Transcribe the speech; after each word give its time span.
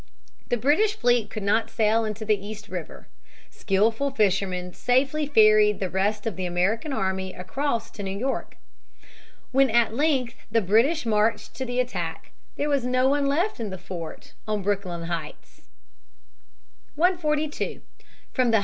The 0.49 0.57
British 0.57 0.95
fleet 0.95 1.29
could 1.29 1.43
not 1.43 1.69
sail 1.69 2.05
into 2.05 2.25
the 2.25 2.33
East 2.43 2.69
River. 2.69 3.07
Skillful 3.51 4.09
fishermen 4.09 4.73
safely 4.73 5.27
ferried 5.27 5.79
the 5.79 5.91
rest 5.91 6.25
of 6.25 6.35
the 6.37 6.47
American 6.47 6.91
army 6.91 7.33
across 7.33 7.91
to 7.91 8.01
New 8.01 8.17
York. 8.17 8.57
When 9.51 9.69
at 9.69 9.93
length 9.93 10.37
the 10.49 10.59
British 10.59 11.05
marched 11.05 11.53
to 11.53 11.65
the 11.65 11.79
attack, 11.79 12.31
there 12.55 12.67
was 12.67 12.83
no 12.83 13.09
one 13.09 13.27
left 13.27 13.59
in 13.59 13.69
the 13.69 13.77
fort 13.77 14.33
on 14.47 14.63
Brooklyn 14.63 15.03
Heights. 15.03 15.61
[Sidenote: 16.95 17.23
Retreat 17.35 17.83
from 18.33 18.49
New 18.49 18.57
York. 18.57 18.59